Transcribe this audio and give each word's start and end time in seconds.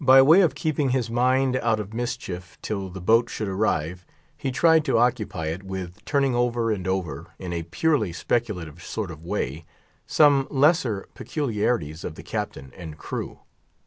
By 0.03 0.19
way 0.23 0.41
of 0.41 0.55
keeping 0.55 0.89
his 0.89 1.11
mind 1.11 1.57
out 1.57 1.79
of 1.79 1.93
mischief 1.93 2.57
till 2.63 2.89
the 2.89 2.99
boat 2.99 3.29
should 3.29 3.47
arrive, 3.47 4.03
he 4.35 4.49
tried 4.49 4.83
to 4.85 4.97
occupy 4.97 5.45
it 5.49 5.61
with 5.61 6.03
turning 6.05 6.33
over 6.33 6.71
and 6.71 6.87
over, 6.87 7.27
in 7.37 7.53
a 7.53 7.61
purely 7.69 8.11
speculative 8.11 8.81
sort 8.83 9.11
of 9.11 9.23
way, 9.23 9.63
some 10.07 10.47
lesser 10.49 11.07
peculiarities 11.13 12.03
of 12.03 12.15
the 12.15 12.23
captain 12.23 12.71
and 12.75 12.97
crew. 12.97 13.41